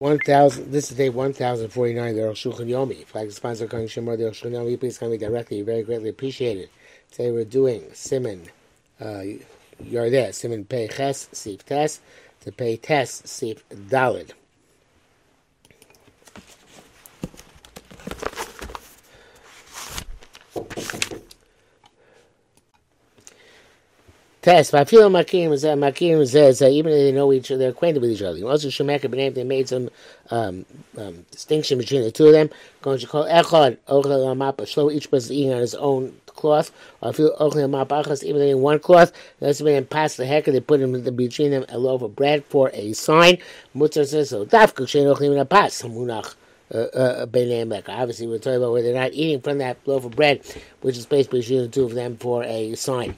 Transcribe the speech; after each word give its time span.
One 0.00 0.20
thousand. 0.20 0.70
This 0.70 0.92
is 0.92 0.96
day 0.96 1.08
one 1.08 1.32
thousand 1.32 1.70
forty 1.70 1.92
nine. 1.92 2.14
The 2.14 2.22
Rosh 2.22 2.46
Yomi. 2.46 3.02
If 3.02 3.16
can 3.22 3.32
sponsor 3.32 3.66
Kang 3.66 3.88
Shemar 3.88 4.16
the 4.16 4.26
Rosh 4.26 4.44
Yomi, 4.44 4.78
please 4.78 4.96
come 4.96 5.10
me 5.10 5.18
directly. 5.18 5.60
Very 5.62 5.82
greatly 5.82 6.08
appreciated. 6.08 6.70
Today 7.10 7.32
we're 7.32 7.44
doing 7.44 7.82
Simon. 7.94 8.44
Uh, 9.00 9.22
there. 10.08 10.32
Simon 10.32 10.64
Pei 10.66 10.86
Ches 10.86 11.28
Sif 11.32 11.66
Tes 11.66 11.98
to 12.42 12.52
Pei 12.52 12.76
Tes 12.76 13.22
Sif 13.24 13.68
Dalid. 13.70 13.74
test. 13.74 13.82
But 14.20 14.22
I 14.22 14.22
feel 14.22 14.22
Makim 14.22 14.22
is 14.22 14.28
Makim 14.28 15.34
says 23.88 23.96
uh, 26.62 26.66
even 26.66 26.92
if 26.92 26.98
they 26.98 27.12
know 27.12 27.32
each 27.32 27.50
other, 27.50 27.58
they're 27.58 27.70
acquainted 27.70 28.00
with 28.00 28.10
each 28.10 28.22
other. 28.22 28.46
Also, 28.46 28.68
Shemeka 28.68 29.06
b'nei 29.06 29.34
they 29.34 29.42
made 29.42 29.68
some 29.68 29.90
um, 30.30 30.64
um, 30.96 31.26
distinction 31.30 31.76
between 31.78 32.02
the 32.02 32.12
two 32.12 32.26
of 32.26 32.32
them. 32.32 32.50
Going 32.80 33.00
to 33.00 33.06
call 33.06 33.24
Echad 33.24 33.78
Ochel 33.88 34.36
Mapa. 34.36 34.66
Show 34.66 34.90
each 34.90 35.10
person 35.10 35.32
is 35.32 35.38
eating 35.38 35.52
on 35.54 35.60
his 35.60 35.74
own 35.74 36.14
cloth. 36.26 36.70
Or 37.00 37.08
I 37.08 37.12
feel 37.12 37.36
Ochel 37.38 37.68
Mapa 37.68 38.04
Achas 38.04 38.22
even 38.22 38.42
in 38.42 38.60
one 38.60 38.78
cloth. 38.78 39.12
That's 39.40 39.60
when 39.60 39.84
pass 39.86 40.14
the 40.16 40.24
heck 40.24 40.44
they 40.44 40.60
put 40.60 40.78
them 40.78 40.92
between 41.16 41.50
them 41.50 41.64
a 41.68 41.78
loaf 41.78 42.02
of 42.02 42.14
bread 42.14 42.44
for 42.44 42.70
a 42.72 42.92
sign. 42.92 43.38
Mutzar 43.74 44.06
says 44.06 44.30
so. 44.30 44.46
Dafka 44.46 44.84
Shein 44.86 45.12
Ochel 45.12 45.48
Pas 45.48 45.82
Munach. 45.82 46.36
Uh, 46.72 46.78
uh, 46.78 47.26
Obviously, 47.88 48.26
we're 48.26 48.38
talking 48.38 48.56
about 48.56 48.72
where 48.72 48.82
they're 48.82 48.94
not 48.94 49.12
eating 49.14 49.40
from 49.40 49.58
that 49.58 49.78
loaf 49.86 50.04
of 50.04 50.14
bread, 50.14 50.42
which 50.82 50.96
is 50.96 51.06
basically 51.06 51.40
between 51.40 51.62
the 51.62 51.68
two 51.68 51.84
of 51.84 51.94
them 51.94 52.16
for 52.18 52.44
a 52.44 52.74
sign. 52.74 53.16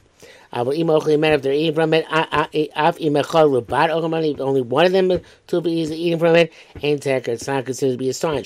I 0.53 0.63
will 0.63 0.75
email 0.75 1.01
if 1.07 1.43
they're 1.43 1.53
eating 1.53 1.75
from 1.75 1.95
it, 1.95 2.07
If 2.11 4.41
only 4.41 4.63
one 4.63 4.87
of 4.87 4.93
them 4.93 5.21
two 5.47 5.63
is 5.65 5.93
eating 5.93 6.19
from 6.19 6.35
it, 6.35 6.53
ain't 6.83 7.07
it's 7.07 7.47
not 7.47 7.65
considered 7.65 7.93
to 7.93 7.99
be 7.99 8.09
a 8.09 8.15
sign. 8.15 8.43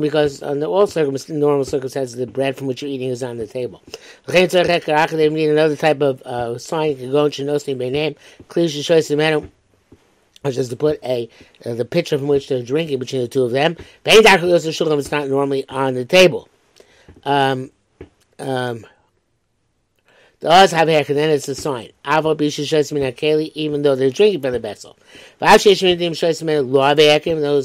Because 0.00 0.42
under 0.42 0.66
all 0.66 0.86
circumstances, 0.86 1.30
normal 1.30 1.64
circumstances, 1.64 2.16
the 2.16 2.26
bread 2.26 2.56
from 2.56 2.66
which 2.66 2.82
you're 2.82 2.90
eating 2.90 3.08
is 3.08 3.22
on 3.22 3.38
the 3.38 3.46
table. 3.46 3.82
They 4.26 4.46
need 4.46 5.48
another 5.48 5.76
type 5.76 6.02
of 6.02 6.20
uh, 6.22 6.58
sign. 6.58 6.98
And 7.00 7.78
by 7.78 7.88
name. 7.88 8.16
Clear 8.48 8.68
shows 8.68 9.08
the 9.08 9.16
man 9.16 9.50
which 10.42 10.56
is 10.56 10.68
to 10.68 10.76
put 10.76 11.02
a 11.02 11.28
uh, 11.64 11.74
the 11.74 11.84
pitcher 11.84 12.18
from 12.18 12.28
which 12.28 12.48
they're 12.48 12.62
drinking 12.62 12.98
between 12.98 13.22
the 13.22 13.28
two 13.28 13.44
of 13.44 13.50
them. 13.50 13.76
It's 14.04 15.10
not 15.10 15.28
normally 15.28 15.68
on 15.68 15.94
the 15.94 16.04
table. 16.04 16.48
Um, 17.24 17.70
um, 18.38 18.86
have 20.42 20.88
hair, 20.88 21.04
then 21.04 21.30
it's 21.30 21.48
a 21.48 21.54
sign. 21.54 21.90
Even 22.04 23.82
though 23.82 23.96
they're 23.96 24.10
drinking 24.10 24.42
from 24.42 24.52
the 24.52 24.60
vessel. 24.60 24.96
Those 25.40 25.62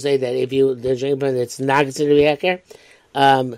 say 0.01 0.17
that 0.17 0.35
if 0.35 0.53
you 0.53 0.75
they're 0.75 0.95
drinking 0.95 1.19
from 1.19 1.29
it, 1.29 1.41
it's 1.41 1.59
not 1.59 1.83
considered 1.83 2.17
a 2.17 2.35
hair. 2.35 2.61
Um, 3.15 3.57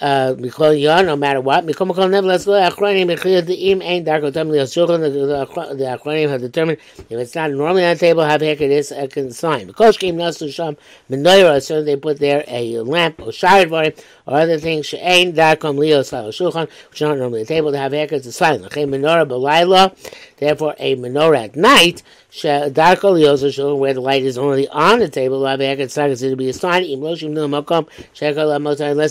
uh, 0.00 0.34
no 0.38 1.16
matter 1.16 1.40
what. 1.40 1.66
Mikom 1.66 1.94
Kol 1.94 2.08
nevertheless, 2.08 2.44
the 2.44 2.52
Achronim 2.52 3.10
im 3.50 3.82
ein 3.82 4.04
darko 4.04 4.32
tam 4.32 4.48
liashulchan. 4.48 5.00
The 5.00 5.84
Achronim 5.84 6.28
have 6.28 6.42
determined 6.42 6.78
if 7.08 7.12
it's 7.12 7.34
not 7.34 7.50
normally 7.50 7.84
on 7.84 7.94
the 7.94 8.00
table, 8.00 8.24
have 8.24 8.42
hek 8.42 8.60
it 8.60 8.70
is 8.70 8.92
a 8.92 9.08
consign. 9.08 9.66
Because 9.66 9.96
came 9.96 10.16
nasu 10.16 10.52
sham 10.52 10.76
menoira, 11.10 11.62
so 11.62 11.82
they 11.82 11.96
put 11.96 12.18
there 12.18 12.44
a 12.46 12.78
lamp 12.80 13.22
or 13.22 13.32
shard 13.32 13.70
for 13.70 13.84
it 13.84 14.04
or 14.26 14.38
other 14.38 14.58
things. 14.58 14.86
She'ain 14.86 15.32
darkom 15.32 15.76
lios 15.76 16.12
shulchan, 16.30 16.68
which 16.90 17.02
are 17.02 17.08
not 17.08 17.18
normally 17.18 17.44
table. 17.44 17.72
To 17.72 17.78
have 17.78 17.92
it's 17.92 18.26
a 18.26 18.32
sign. 18.32 18.60
Lachem 18.60 18.90
menorah 18.90 19.28
b'layla. 19.28 19.96
Therefore, 20.38 20.74
a 20.78 20.96
menorah 20.96 21.44
at 21.44 21.56
night 21.56 22.02
Darko 22.42 23.14
Liyosa 23.14 23.78
where 23.78 23.94
the 23.94 24.00
light 24.00 24.22
is 24.22 24.36
only 24.36 24.68
on 24.68 24.98
the 24.98 25.08
table, 25.08 25.46
it's 25.46 25.96
not 25.96 26.08
considered 26.08 26.32
to 26.32 26.36
be 26.36 26.50
a 26.50 26.52
sign, 26.52 26.84
unless 26.84 27.22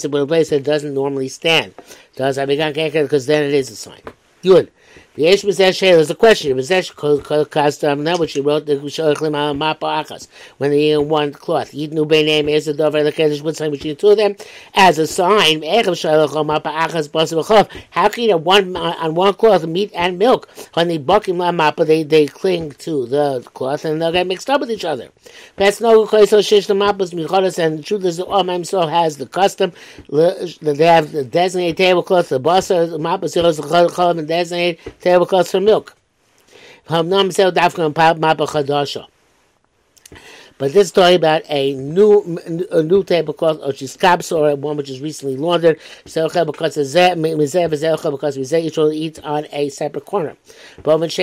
it 0.06 0.12
put 0.12 0.22
a 0.22 0.28
place 0.28 0.50
that 0.50 0.64
doesn't 0.64 0.94
normally 0.94 1.28
stand. 1.28 1.74
Does 2.16 2.38
I 2.38 2.46
because 2.46 3.26
then 3.26 3.44
it 3.44 3.54
is 3.54 3.72
a 3.72 3.76
sign. 3.76 4.02
Good. 5.16 5.22
Yesh 5.22 5.44
Mizesh 5.44 5.80
there's 5.80 6.10
a 6.10 6.16
question. 6.16 6.58
Mizesh 6.58 6.94
custom, 7.50 8.04
that 8.04 8.20
what 8.20 8.30
she 8.30 8.42
wrote, 8.42 8.66
the 8.66 8.76
Shochlim 8.76 9.58
Mapa 9.58 10.04
Achas, 10.04 10.28
when 10.58 10.72
they 10.72 10.92
eat 10.92 10.98
one 10.98 11.32
cloth. 11.32 11.72
Yidnu 11.72 12.08
Benem 12.08 12.50
is 12.50 12.66
the 12.66 12.74
Dover 12.74 13.00
Lekedesh, 13.00 13.42
would 13.42 13.56
say 13.56 13.70
between 13.70 13.96
two 13.96 14.10
of 14.10 14.18
them, 14.18 14.36
as 14.74 15.00
a 15.00 15.08
sign. 15.08 15.64
How 15.64 15.84
can 18.10 18.24
you 18.24 18.38
one, 18.38 18.76
uh, 18.76 18.96
on 19.00 19.16
one 19.16 19.34
cloth, 19.36 19.66
meat 19.66 19.92
and 19.96 20.20
milk? 20.20 20.50
When 20.74 20.88
they 20.88 20.98
buck 20.98 21.28
him 21.28 21.38
Mapa, 21.38 21.86
they, 21.86 22.04
they 22.04 22.28
cling 22.28 22.72
to 22.72 23.06
the 23.06 23.42
cloth 23.54 23.86
and 23.86 24.02
they'll 24.02 24.12
get 24.12 24.28
mixed 24.28 24.50
up 24.50 24.60
with 24.62 24.72
each 24.72 24.86
other. 24.86 25.10
That's 25.56 25.80
no 25.80 26.06
Koiso 26.06 26.46
Shish 26.46 26.68
the 26.68 26.74
Mapas 26.74 27.14
Michodas, 27.14 27.58
and 27.58 27.80
the 27.80 27.84
truth 27.84 28.04
is 28.06 28.18
that 28.18 28.28
Omam 28.28 28.66
so 28.66 28.86
has 28.88 29.18
the 29.18 29.28
custom, 29.28 29.72
that 30.10 30.58
they 30.62 30.86
have 30.86 31.12
the 31.12 31.24
designated 31.24 31.78
tablecloth, 31.78 32.30
the 32.30 32.40
Basa, 32.40 32.90
the 32.90 32.98
Mapas, 32.98 33.34
the 33.34 34.24
designated 34.24 34.80
tablecloths 35.06 35.52
for 35.52 35.62
milk. 35.62 35.96
But 40.58 40.72
this 40.72 40.88
story 40.88 41.16
about 41.16 41.42
a 41.50 41.74
new 41.74 42.40
a 42.72 42.82
new 42.82 43.04
tablecloth, 43.04 43.60
or 43.62 43.74
she's 43.74 43.98
caps, 43.98 44.32
or 44.32 44.56
one 44.56 44.78
which 44.78 44.90
is 44.90 45.02
recently 45.02 45.36
laundered. 45.36 45.82
Because 46.06 46.38
each 48.54 48.78
will 48.78 48.94
eat 48.94 49.20
on 49.24 49.48
a 49.52 49.68
separate 49.70 50.06
corner. 50.06 50.38
But 50.82 50.98
there's 50.98 51.20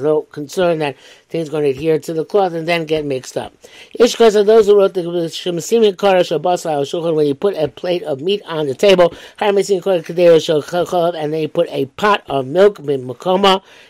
no 0.00 0.22
concern 0.22 0.78
that 0.78 0.96
things 1.28 1.50
going 1.50 1.64
to 1.64 1.70
adhere 1.70 1.98
to 1.98 2.14
the 2.14 2.24
cloth 2.24 2.54
and 2.54 2.66
then 2.66 2.86
get 2.86 3.04
mixed 3.04 3.36
up. 3.36 3.52
Ishkas 3.98 4.34
are 4.34 4.44
those 4.44 4.66
who 4.66 4.76
wrote 4.76 4.94
the 4.94 5.02
Shemasimin 5.02 5.96
Karash 5.96 6.30
Shulchan 6.30 7.14
when 7.14 7.26
you 7.26 7.34
put 7.34 7.54
a 7.56 7.68
plate 7.68 8.04
of 8.04 8.22
meat 8.22 8.40
on 8.46 8.66
the 8.66 8.74
table, 8.74 9.12
and 9.38 9.58
then 9.58 11.42
you 11.42 11.48
put 11.48 11.68
a 11.68 11.84
pot 11.86 12.22
of 12.26 12.46
milk 12.46 12.78
in 12.78 13.14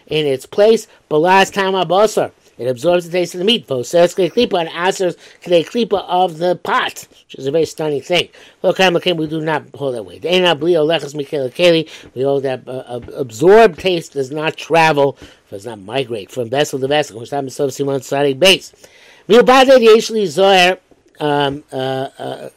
its 0.08 0.46
place. 0.46 0.88
But 1.08 1.20
last 1.20 1.54
time 1.54 1.76
I 1.76 1.84
Basar. 1.84 2.32
It 2.58 2.66
absorbs 2.66 3.06
the 3.06 3.12
taste 3.12 3.34
of 3.34 3.38
the 3.38 3.44
meat. 3.44 3.68
Says 3.68 4.14
klipa 4.14 4.60
and 4.60 4.68
answers 4.70 5.16
klipa 5.42 6.04
of 6.08 6.38
the 6.38 6.56
pot, 6.56 7.06
which 7.10 7.36
is 7.36 7.46
a 7.46 7.50
very 7.50 7.64
stunning 7.64 8.02
thing. 8.02 8.28
We 8.62 9.26
do 9.26 9.40
not 9.40 9.74
hold 9.74 9.94
that 9.94 10.02
way. 10.02 10.18
We 10.18 12.22
hold 12.22 12.42
that 12.42 12.62
uh, 12.66 12.70
uh, 12.70 13.00
absorbed 13.14 13.78
taste 13.78 14.12
does 14.12 14.30
not 14.30 14.56
travel, 14.56 15.16
does 15.50 15.66
not 15.66 15.78
migrate 15.78 16.30
from 16.30 16.50
vessel 16.50 16.78
to 16.80 16.88
vessel. 16.88 17.20
Which 17.20 17.30
happens 17.30 17.56
to 17.56 17.70
Simon 17.70 18.00
Sadiq 18.00 18.38
base. 18.38 18.72
Milbade 19.28 19.78
Yeshli 19.78 20.26
Zohar. 20.26 20.78
Um, 21.20 21.64
uh, 21.72 22.08
uh, 22.18 22.48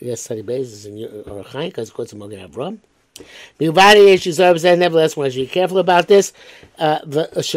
yes, 0.00 0.26
Sadiq 0.26 0.46
base 0.46 0.68
is 0.68 0.86
in 0.86 0.96
Orachain 0.96 1.66
because 1.66 1.88
it's 1.88 1.96
called 1.96 2.08
Mogen 2.10 2.48
Avram. 2.48 2.78
Nevertheless, 4.78 5.16
one 5.16 5.30
should 5.30 5.40
be 5.40 5.46
careful 5.46 5.78
about 5.78 6.08
this. 6.08 6.32
Uh, 6.78 6.98
because 7.04 7.54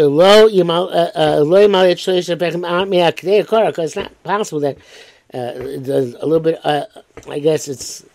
uh, 3.80 3.84
it's 3.84 3.96
not 3.96 4.24
possible 4.24 4.60
that 4.62 4.78
uh, 5.34 5.54
a 5.56 6.26
little 6.26 6.40
bit. 6.40 6.60
Uh, 6.64 6.86
I 7.30 7.40
guess 7.40 7.68
it's 7.68 8.06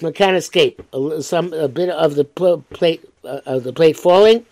it 0.00 0.14
can't 0.14 0.36
escape 0.36 0.82
some 1.20 1.52
a 1.52 1.68
bit 1.68 1.88
of 1.88 2.14
the 2.14 2.24
plate 2.24 3.04
uh, 3.24 3.40
of 3.46 3.64
the 3.64 3.72
plate 3.72 3.96
falling, 3.96 4.44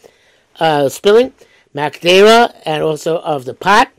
uh, 0.58 0.88
spilling, 0.88 1.32
makdera, 1.74 2.54
and 2.64 2.82
also 2.82 3.18
of 3.18 3.44
the 3.44 3.54
pot. 3.54 3.90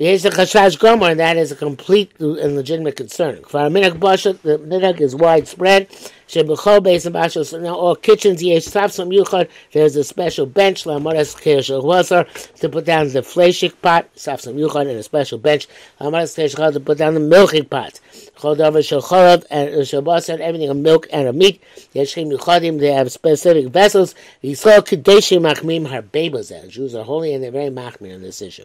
There's 0.00 0.24
a 0.24 0.30
chashash 0.30 0.78
gomer, 0.78 1.10
and 1.10 1.20
that 1.20 1.36
is 1.36 1.52
a 1.52 1.56
complete 1.56 2.18
and 2.18 2.56
legitimate 2.56 2.96
concern. 2.96 3.34
The 3.34 3.68
minhag 3.68 4.98
is 4.98 5.14
widespread. 5.14 5.90
Shebechol 6.26 6.80
beis 6.80 7.04
and 7.04 7.46
So 7.46 7.60
now 7.60 7.74
all 7.74 7.94
kitchens 7.96 8.42
yesh 8.42 8.64
some 8.64 9.10
yuchad. 9.10 9.50
There's 9.72 9.96
a 9.96 10.04
special 10.04 10.46
bench 10.46 10.84
lamaras 10.84 11.36
keshel 11.36 11.84
wasar 11.84 12.26
to 12.60 12.68
put 12.70 12.86
down 12.86 13.08
the 13.08 13.20
fleshik 13.20 13.74
pot. 13.82 14.08
some 14.14 14.38
yuchad 14.38 14.88
and 14.88 14.92
a 14.92 15.02
special 15.02 15.36
bench 15.36 15.68
lamaras 16.00 16.34
keshel 16.34 16.72
to 16.72 16.80
put 16.80 16.96
down 16.96 17.12
the 17.12 17.20
milking 17.20 17.66
pot. 17.66 18.00
Chol 18.38 18.56
davar 18.56 18.82
shel 18.82 19.02
cholav 19.02 19.44
and 19.50 19.68
uh, 19.68 19.84
shel 19.84 20.00
basar 20.00 20.40
everything 20.40 20.70
of 20.70 20.78
milk 20.78 21.08
and 21.12 21.28
of 21.28 21.34
meat. 21.34 21.62
Yeshim 21.94 22.34
yuchadim 22.34 22.80
they 22.80 22.90
have 22.90 23.12
specific 23.12 23.66
vessels. 23.66 24.14
Yisrael 24.42 24.80
kadeshim 24.80 25.42
machmim 25.42 25.86
harbebas. 25.86 26.70
Jews 26.70 26.94
are 26.94 27.04
holy 27.04 27.34
and 27.34 27.44
they're 27.44 27.50
very 27.50 27.68
machmir 27.68 28.14
on 28.14 28.22
this 28.22 28.40
issue. 28.40 28.64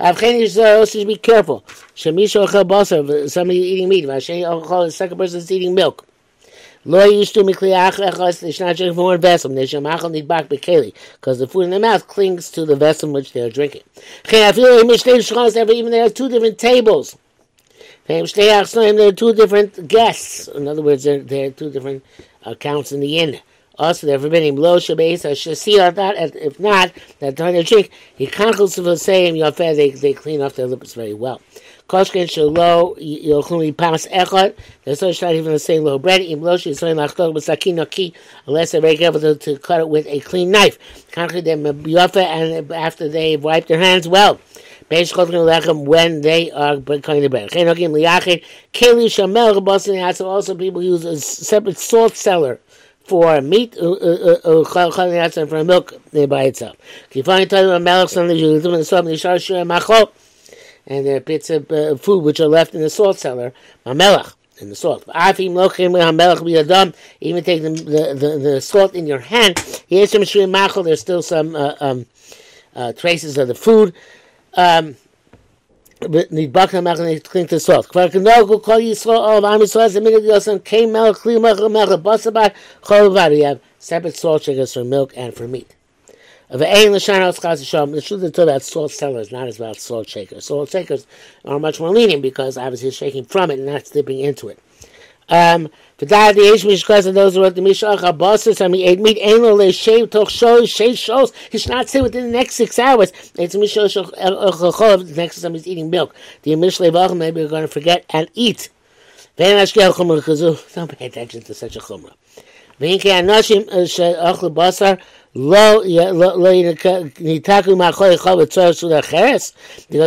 Avchen 0.00 0.40
Yisrael 0.40 0.82
uh, 0.82 0.86
should 0.86 1.06
be 1.06 1.16
careful. 1.16 1.64
Shemisha 1.94 2.46
ochel 2.46 3.30
somebody 3.30 3.58
eating 3.58 3.88
meat. 3.88 4.06
The 4.06 4.90
second 4.90 5.18
person 5.18 5.38
is 5.38 5.50
eating 5.50 5.74
milk. 5.74 6.06
They 6.84 7.24
not 7.24 8.96
one 8.96 9.20
vessel. 9.20 9.50
They 9.50 9.66
because 10.22 11.38
the 11.38 11.46
food 11.46 11.60
in 11.62 11.70
the 11.70 11.78
mouth 11.78 12.08
clings 12.08 12.50
to 12.50 12.66
the 12.66 12.74
vessel 12.74 13.10
in 13.10 13.12
which 13.12 13.32
they 13.32 13.40
are 13.42 13.50
drinking. 13.50 13.82
Even 14.32 15.90
there 15.92 16.04
are 16.04 16.10
two 16.10 16.28
different 16.28 16.58
tables. 16.58 17.16
There 18.08 18.22
are 18.24 19.12
two 19.12 19.32
different 19.34 19.86
guests. 19.86 20.48
In 20.48 20.66
other 20.66 20.82
words, 20.82 21.04
there, 21.04 21.20
there 21.20 21.46
are 21.46 21.52
two 21.52 21.70
different 21.70 22.04
accounts 22.44 22.90
in 22.90 22.98
the 22.98 23.18
inn 23.18 23.40
Also, 23.78 24.06
they're 24.06 24.18
forbidding 24.18 24.54
blow 24.54 24.76
shabes 24.76 25.22
shasir 25.22 25.94
that. 25.94 26.34
If 26.34 26.60
not, 26.60 26.92
that 27.20 27.36
time 27.36 27.54
they 27.54 27.62
drink, 27.62 27.90
he 28.14 28.26
conquers 28.26 28.74
the 28.74 28.96
same 28.96 29.34
yafeh. 29.34 29.76
They 29.76 29.90
they 29.90 30.12
clean 30.12 30.42
off 30.42 30.54
their 30.54 30.66
lips 30.66 30.94
very 30.94 31.14
well. 31.14 31.40
Koshkin 31.88 32.24
shelo 32.24 32.96
yochumi 32.98 33.76
pass 33.76 34.06
echad. 34.06 34.54
There's 34.84 35.02
no 35.02 35.08
not 35.08 35.34
even 35.34 35.52
the 35.52 35.58
same 35.58 35.84
low 35.84 35.98
bread. 35.98 36.20
Im 36.20 36.42
lo 36.42 36.56
she's 36.56 36.80
lachtok 36.80 37.34
b'sakin 37.34 37.74
naki 37.74 38.14
unless 38.46 38.72
they're 38.72 38.80
very 38.80 38.96
careful 38.96 39.20
to, 39.20 39.34
to 39.36 39.58
cut 39.58 39.80
it 39.80 39.88
with 39.88 40.06
a 40.06 40.20
clean 40.20 40.50
knife. 40.50 40.78
Conquer 41.12 41.40
them 41.40 41.64
yafa 41.64 42.22
and 42.22 42.72
after 42.72 43.08
they've 43.08 43.42
wiped 43.42 43.68
their 43.68 43.78
hands 43.78 44.08
well 44.08 44.38
when 44.92 46.20
they 46.20 46.50
are 46.50 46.76
cutting 46.80 47.22
the 47.22 47.28
bread. 47.30 47.48
Also, 50.20 50.54
people 50.54 50.82
use 50.82 51.04
a 51.04 51.18
separate 51.18 51.78
salt 51.78 52.14
cellar 52.14 52.60
for 53.04 53.40
meat 53.40 53.76
uh, 53.80 53.92
uh, 53.92 54.38
uh, 54.44 54.64
and 55.36 55.48
for 55.48 55.64
milk 55.64 55.94
by 56.28 56.42
itself. 56.44 56.76
And 60.84 61.06
there 61.06 61.16
are 61.16 61.20
bits 61.20 61.50
of 61.50 61.70
uh, 61.70 61.96
food 61.96 62.24
which 62.24 62.40
are 62.40 62.48
left 62.48 62.74
in 62.74 62.80
the 62.80 62.90
salt 62.90 63.18
cellar, 63.18 63.52
mamelach, 63.86 64.34
in 64.60 64.68
the 64.68 64.74
salt. 64.74 65.04
Even 67.20 67.44
take 67.44 67.62
the, 67.62 67.70
the, 67.70 68.14
the, 68.14 68.38
the 68.38 68.60
salt 68.60 68.94
in 68.94 69.06
your 69.06 69.20
hand, 69.20 69.56
there's 69.88 71.00
still 71.00 71.22
some 71.22 71.54
uh, 71.54 71.74
um, 71.80 72.06
uh, 72.74 72.92
traces 72.92 73.38
of 73.38 73.48
the 73.48 73.54
food. 73.54 73.94
Um, 74.54 74.96
נדבק 76.31 76.73
למלך 76.73 76.99
ונתקלין 76.99 77.45
את 77.45 77.53
הסוף. 77.53 77.85
כבר 77.85 78.09
כנוגו 78.09 78.61
כל 78.61 78.79
ישראל, 78.81 79.17
all 79.17 79.41
of 79.41 79.45
Am 79.45 79.61
Yisrael, 79.63 79.87
זה 79.87 79.99
מיני 79.99 80.21
דיוסם, 80.21 80.57
came 80.65 80.87
מלך, 80.87 81.17
כלי 81.17 81.37
מלך, 81.37 81.59
מלך, 81.59 81.91
בוסר 82.01 82.29
בר, 82.29 82.41
כל 82.81 83.09
דבר. 83.09 83.27
You 83.31 83.43
have 83.43 83.83
separate 83.89 84.17
salt 84.17 84.43
shakers 84.43 84.73
for 84.73 84.83
milk 84.83 85.17
and 85.17 85.37
for 85.37 85.47
meat. 85.47 85.73
ואין 86.51 86.93
לשנה 86.93 87.25
עוד 87.25 87.35
חס 87.39 87.61
ושלום, 87.61 87.93
the 87.93 88.01
truth 88.01 88.23
is 88.23 88.39
about 88.39 88.63
salt 88.63 88.91
cellars, 88.91 89.31
not 89.31 89.47
as 89.47 89.59
about 89.59 89.79
salt 89.79 90.07
shakers. 90.07 90.45
Salt 90.45 90.69
shakers 90.69 91.05
are 91.45 91.59
much 91.59 91.79
more 91.79 91.89
lenient 91.89 92.21
because 92.21 92.57
obviously 92.57 92.87
it's 92.87 92.97
shaking 92.97 93.25
from 93.25 93.51
it 93.51 93.59
and 93.59 93.65
not 93.65 93.83
dipping 93.93 94.19
into 94.19 94.47
it. 94.47 94.57
Um, 95.32 95.70
V'dad 95.98 96.34
the 96.34 96.42
age 96.42 96.62
Eish 96.62 96.70
Mishkas 96.70 97.06
and 97.06 97.16
those 97.16 97.34
who 97.34 97.42
wrote 97.42 97.54
the 97.54 97.62
Mishach 97.62 98.00
Abbasis 98.00 98.60
and 98.60 98.70
we 98.70 98.82
ate 98.82 99.00
meat 99.00 99.16
anal 99.18 99.56
they 99.56 99.72
shave 99.72 100.10
toch 100.10 100.28
shows 100.28 100.68
shave 100.68 100.98
shows. 100.98 101.32
He 101.50 101.56
should 101.56 101.70
not 101.70 101.88
say 101.88 102.02
within 102.02 102.24
the 102.24 102.36
next 102.36 102.56
six 102.56 102.78
hours. 102.78 103.12
It's 103.36 103.54
Mishach 103.54 104.12
Elchachov 104.18 104.72
uh, 104.72 104.94
uh, 104.94 104.96
the 104.98 105.14
next 105.14 105.40
time 105.40 105.54
he's 105.54 105.66
eating 105.66 105.88
milk. 105.88 106.14
The 106.42 106.50
Mishle 106.50 106.92
Vachim 106.92 107.16
maybe 107.16 107.40
we're 107.40 107.48
going 107.48 107.62
to 107.62 107.68
forget 107.68 108.04
and 108.10 108.28
eat. 108.34 108.68
V'en 109.38 109.62
Ashkel 109.62 109.94
Chumra 109.94 110.20
Chazu 110.20 110.54
uh, 110.54 110.74
don't 110.74 110.98
pay 110.98 111.06
attention 111.06 111.40
to 111.40 111.54
such 111.54 111.76
a 111.76 111.78
Chumra. 111.78 112.12
V'in 112.78 113.00
Ki 113.00 113.08
Anashim 113.08 113.64
She'achlu 113.88 114.52
Basar 114.52 115.00
because 115.34 115.86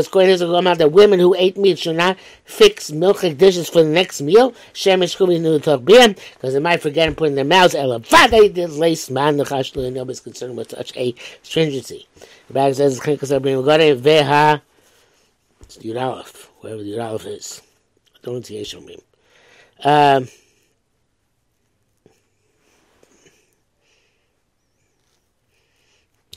according 0.07 0.37
to 0.37 0.45
the 0.45 0.51
Gemara, 0.51 0.75
the 0.75 0.87
women 0.87 1.19
who 1.19 1.33
ate 1.35 1.57
meat 1.57 1.79
should 1.79 1.95
not 1.95 2.17
fix 2.43 2.91
milchik 2.91 3.37
dishes 3.39 3.67
for 3.67 3.81
the 3.81 3.89
next 3.89 4.21
meal. 4.21 4.53
Because 4.73 6.53
they 6.53 6.59
might 6.59 6.81
forget 6.81 7.07
and 7.07 7.17
put 7.17 7.29
in 7.29 7.35
their 7.35 7.43
mouths. 7.43 7.73
Elabvade 7.73 8.53
did 8.53 8.69
lace 8.69 9.09
man 9.09 9.37
the 9.37 9.45
chashlu 9.45 10.09
is 10.09 10.19
concerned 10.19 10.57
with 10.57 10.69
such 10.69 10.95
a 10.95 11.15
stringency. 11.41 12.07
The 12.47 12.53
bag 12.53 12.75
says 12.75 12.99
because 12.99 13.31
I've 13.31 13.41
been 13.41 13.57
regarding 13.57 13.99
wherever 16.61 16.83
the 16.83 16.91
Yudalef 16.91 17.25
is. 17.25 17.63
I 18.15 18.19
Don't 18.21 18.45
see 18.45 18.61
Yeshomim. 18.61 19.01
Um, 19.83 20.27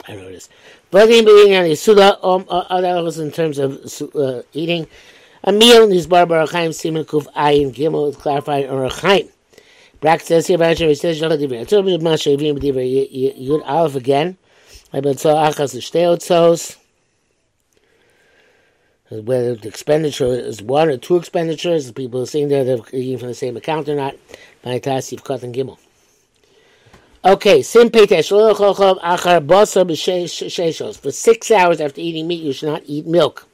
I 0.07 0.15
know 0.15 0.29
this. 0.29 0.49
But 0.91 1.09
in 1.11 1.25
being 1.25 1.55
on 1.55 1.65
Yisuda, 1.65 2.23
um, 2.23 2.45
uh, 2.49 2.65
other 2.69 3.03
was 3.03 3.19
in 3.19 3.31
terms 3.31 3.59
of 3.59 3.79
uh, 4.15 4.41
eating 4.53 4.87
a 5.43 5.51
meal 5.51 5.83
in 5.83 5.89
this 5.89 6.05
Barbar 6.05 6.47
Chaim 6.47 6.73
Simon 6.73 7.05
Kuf 7.05 7.31
Ayin 7.33 7.73
Gimel 7.73 8.15
clarified 8.17 8.69
or 8.69 8.89
Chaim. 8.89 9.29
Brack 10.01 10.21
says 10.21 10.47
here, 10.47 10.57
Baruch 10.57 10.95
says, 10.95 11.19
Yod 11.19 11.31
Aleph 13.63 13.95
again. 13.95 14.37
I've 14.93 15.03
been 15.03 15.17
told 15.17 15.37
Achas 15.37 15.75
Shteotzos. 15.75 16.77
Whether 19.11 19.55
the 19.55 19.67
expenditure 19.67 20.27
is 20.27 20.61
one 20.61 20.89
or 20.89 20.97
two 20.97 21.15
expenditures, 21.17 21.91
people 21.91 22.21
are 22.21 22.25
saying 22.27 22.47
there 22.49 22.63
they're 22.63 22.77
eating 22.93 23.17
from 23.17 23.29
the 23.29 23.33
same 23.33 23.57
account 23.57 23.89
or 23.89 23.95
not. 23.95 24.15
Vanitas 24.63 25.11
Yivkot 25.11 25.43
and 25.43 25.53
Gimel. 25.53 25.77
Okay. 27.25 27.61
For 27.61 27.91
six 31.11 31.51
hours 31.51 31.81
after 31.81 31.99
eating 32.01 32.27
meat, 32.27 32.41
you 32.41 32.53
should 32.53 32.69
not 32.69 32.83
eat 32.85 33.05
milk. 33.05 33.45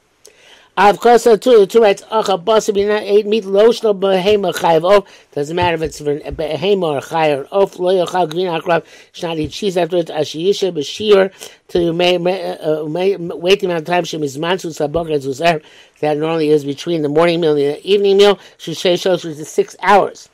Of 0.78 1.00
course, 1.00 1.24
two, 1.24 1.64
two 1.66 1.80
achar 1.80 2.44
basa 2.44 2.72
be 2.72 2.84
not 2.84 3.02
eat 3.02 3.26
meat, 3.26 3.44
lo 3.46 3.70
shlo 3.70 3.98
behema 3.98 4.54
chayiv 4.54 4.84
of. 4.88 5.08
Doesn't 5.32 5.56
matter 5.56 5.74
if 5.74 5.82
it's 5.82 5.98
for 5.98 6.20
behema 6.20 6.82
or 6.82 7.00
chayiv 7.00 7.38
or 7.50 7.62
of, 7.62 7.78
lo 7.80 7.92
yochal 8.06 8.30
gvin 8.30 8.60
akrav, 8.60 8.84
should 9.12 9.26
not 9.26 9.38
eat 9.38 9.50
cheese 9.50 9.76
afterwards, 9.78 10.10
ashiyisha 10.10 10.72
b'shir, 10.72 11.32
till 11.66 11.80
you 11.82 11.92
may, 11.94 12.16
uh, 12.58 12.84
may 12.84 13.16
wait 13.16 13.60
the 13.60 13.66
amount 13.66 13.80
of 13.80 13.86
time, 13.86 14.04
she 14.04 14.18
mizmansu 14.18 14.66
sabok 14.66 15.10
and 15.12 15.24
zuzer, 15.24 15.62
that 16.00 16.18
normally 16.18 16.50
is 16.50 16.62
between 16.64 17.00
the 17.00 17.08
morning 17.08 17.40
meal 17.40 17.52
and 17.52 17.60
the 17.60 17.90
evening 17.90 18.18
meal, 18.18 18.36
sheshos, 18.58 19.24
which 19.24 19.38
is 19.38 19.48
six 19.48 19.74
hours. 19.82 20.28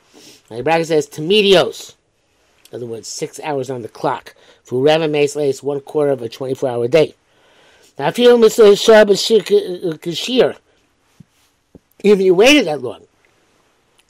The 0.49 0.61
bracket 0.61 0.87
says, 0.87 1.07
tamedios. 1.07 1.95
In 2.73 2.77
other 2.77 2.87
words, 2.87 3.07
six 3.07 3.39
hours 3.43 3.69
on 3.69 3.83
the 3.83 3.87
clock. 3.87 4.33
For 4.63 4.83
Mesley, 4.83 5.47
it's 5.47 5.61
one 5.61 5.79
quarter 5.79 6.11
of 6.11 6.23
a 6.23 6.29
24 6.29 6.69
hour 6.69 6.87
day. 6.87 7.13
Now, 7.99 8.07
if 8.07 8.17
you 8.17 8.29
Mr. 8.35 8.75
Shabbos 8.75 9.21
Kashir, 9.21 10.57
if 11.99 12.19
you 12.19 12.33
waited 12.33 12.65
that 12.65 12.81
long, 12.81 13.03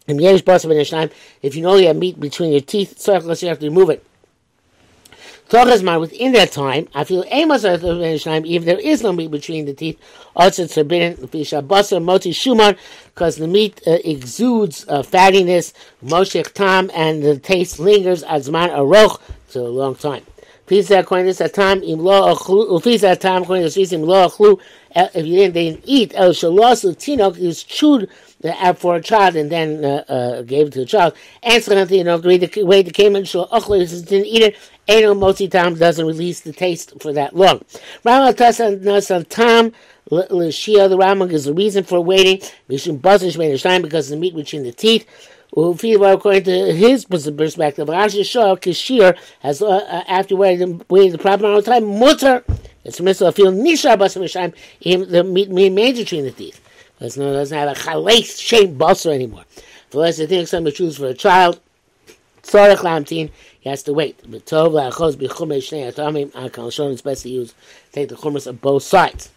if 0.07 1.55
you 1.55 1.61
know 1.61 1.75
you 1.75 1.87
have 1.87 1.97
meat 1.97 2.17
between 2.17 2.53
your 2.53 2.61
teeth, 2.61 2.97
so 2.99 3.11
you 3.19 3.49
have 3.49 3.59
to 3.59 3.67
remove 3.67 3.89
it. 3.89 4.05
Tochasman, 5.49 5.99
within 5.99 6.31
that 6.33 6.51
time, 6.51 6.87
I 6.95 7.03
feel 7.03 7.23
Amos 7.27 7.63
if 7.63 8.65
there 8.65 8.79
is 8.79 9.03
no 9.03 9.11
meat 9.11 9.29
between 9.29 9.65
the 9.65 9.73
teeth, 9.73 9.99
also 10.35 10.63
it's 10.63 10.73
forbidden, 10.73 11.27
Fishabasa, 11.27 12.03
Moti 12.03 12.31
Shuman, 12.31 12.77
because 13.13 13.35
the 13.35 13.47
meat 13.47 13.81
uh, 13.85 13.97
exudes 14.03 14.85
uh, 14.87 15.03
fattiness, 15.03 15.73
Moshech 16.03 16.53
Tam, 16.53 16.89
and 16.95 17.21
the 17.21 17.37
taste 17.37 17.79
lingers, 17.79 18.23
Azman 18.23 18.69
Aroch, 18.69 19.21
to 19.51 19.59
a 19.59 19.67
long 19.67 19.95
time. 19.95 20.23
Please 20.65 20.89
according 20.91 21.31
to 21.31 21.37
this 21.37 21.51
time, 21.51 21.83
im 21.83 21.99
lo 21.99 22.33
achlu, 22.33 22.81
please 22.81 23.01
that 23.01 23.19
time 23.19 23.43
according 23.43 23.69
to 23.69 23.79
this 23.79 23.91
im 23.91 24.09
uh, 24.09 25.09
if 25.13 25.25
you 25.25 25.35
didn't, 25.35 25.53
they 25.53 25.71
didn't 25.71 25.83
eat, 25.85 26.13
el 26.15 26.29
shalosu 26.29 26.95
tinok 26.95 27.37
is 27.37 27.63
chewed 27.63 28.09
uh, 28.45 28.73
for 28.73 28.95
a 28.95 29.01
child 29.01 29.35
and 29.35 29.51
then 29.51 29.83
uh, 29.83 30.03
uh, 30.07 30.41
gave 30.43 30.67
it 30.67 30.73
to 30.73 30.79
the 30.79 30.85
child. 30.85 31.13
Answer 31.41 31.75
nothing, 31.75 31.97
you 31.97 32.03
know, 32.05 32.17
the 32.17 32.63
way 32.63 32.81
the 32.81 32.91
came 32.91 33.15
in 33.17 33.23
achlu 33.23 34.07
didn't 34.07 34.25
eat 34.25 34.41
it, 34.41 34.57
Eno 34.87 35.13
Motzi 35.13 35.49
Tam 35.49 35.75
doesn't 35.75 36.05
release 36.05 36.41
the 36.41 36.53
taste 36.53 36.93
for 37.01 37.13
that 37.13 37.35
long. 37.35 37.63
Rama 38.03 38.33
Tasan 38.33 38.81
Nasan 38.81 39.27
Tam 39.29 39.71
Lishia, 40.11 40.89
the 40.89 40.97
Rama 40.97 41.25
is 41.25 41.45
the 41.45 41.53
reason 41.53 41.83
for 41.83 42.01
waiting. 42.01 42.39
Mishum 42.69 42.99
Bazish 42.99 43.61
Shine 43.61 43.81
because 43.81 44.09
the 44.09 44.17
meat 44.17 44.35
between 44.35 44.63
the 44.63 44.73
teeth. 44.73 45.07
According 45.55 46.43
to 46.45 46.73
his 46.73 47.05
perspective, 47.05 47.87
Rashi 47.87 48.25
Shah 48.25 48.55
Kishir 48.55 49.15
has 49.41 49.61
uh, 49.61 49.67
uh, 49.67 50.03
after 50.07 50.35
waiting, 50.35 50.81
waiting 50.89 51.11
the 51.11 51.19
proper 51.19 51.45
amount 51.45 51.59
of 51.59 51.65
time, 51.65 51.99
mutter. 51.99 52.43
It's 52.83 52.99
a 52.99 53.03
mitzvah. 53.03 53.31
Feel 53.31 53.51
nisha 53.51 53.95
basim 53.95 54.23
shayim. 54.23 55.09
The 55.09 55.23
meat 55.23 55.49
remains 55.49 55.99
between 55.99 56.25
the 56.25 56.31
teeth. 56.31 56.59
It's 56.99 57.17
no 57.17 57.31
doesn't 57.31 57.57
have 57.57 57.69
a 57.69 57.79
chalais 57.79 58.39
shame 58.39 58.77
basar 58.77 59.13
anymore. 59.13 59.43
For 59.89 59.99
less, 59.99 60.19
I 60.19 60.25
think 60.25 60.47
some 60.47 60.65
choose 60.71 60.97
for 60.97 61.07
a 61.07 61.13
child. 61.13 61.59
Tzorach 62.41 62.77
lamtin. 62.77 63.29
He 63.63 63.69
has 63.69 63.81
to 63.83 63.93
wait. 63.93 64.19
But 64.27 64.45
tov 64.45 64.71
la'achos 64.73 65.15
b'chumei 65.15 65.59
shnei 65.59 65.89
atamim. 65.89 66.31
Akal 66.31 66.91
it's 66.91 67.01
best 67.01 67.23
to 67.23 67.29
use 67.29 67.53
take 67.93 68.09
the 68.09 68.15
chumras 68.15 68.45
of 68.45 68.59
both 68.59 68.83
sides. 68.83 69.29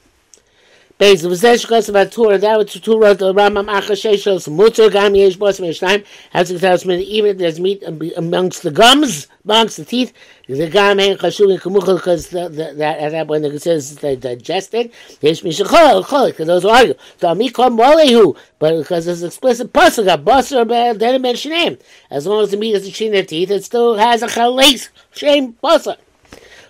Beis 0.99 1.23
v'zesh 1.26 1.69
kos 1.69 1.91
v'atur 1.91 2.41
that 2.41 2.57
was 2.57 2.88
wrote 2.88 3.19
the 3.19 3.35
Rambam 3.35 3.69
achasheshos 3.69 4.50
mutter 4.50 4.88
gam 4.88 5.15
yesh 5.15 5.37
bos 5.37 5.61
me'shnayim 5.61 6.03
has 6.31 6.49
to 6.49 6.59
tell 6.59 6.73
us 6.73 6.87
even 6.87 7.33
if 7.33 7.37
there's 7.37 7.61
meat 7.61 7.83
amongst 8.17 8.62
the 8.62 8.71
gums 8.71 9.29
amongst 9.45 9.76
the 9.76 9.85
teeth 9.85 10.15
the 10.49 10.71
gam 10.71 10.99
ain't 10.99 11.21
chashuv 11.21 11.61
kamuchel 11.61 11.97
because 11.97 12.31
that 12.31 12.59
at 12.81 13.11
that 13.11 13.26
point 13.26 13.45
it 13.45 13.61
says 13.61 13.97
they 13.97 14.17
digested. 14.17 14.91
Yesh 15.21 15.43
mishachol 15.43 16.03
chol 16.03 16.29
because 16.29 16.47
those 16.47 16.65
are 16.65 16.79
argue. 16.79 16.95
So 17.21 17.29
amikom 17.29 17.79
walehu 17.79 18.35
but 18.59 18.79
because 18.79 19.05
there's 19.05 19.23
explicit 19.23 19.75
pasuk 19.75 20.11
a 20.11 20.17
basar 20.17 20.99
didn't 20.99 21.21
mention 21.21 21.53
him 21.53 21.79
as 22.11 22.26
long 22.26 22.43
as 22.43 22.53
the 22.53 22.57
meat 22.57 22.75
is 22.75 22.87
between 22.87 23.12
their 23.12 23.23
teeth 23.23 23.50
it 23.50 23.65
still 23.65 23.97
has 23.97 24.23
a 24.23 24.29
chalais 24.29 24.88
shame 25.12 25.59
basar. 25.62 25.99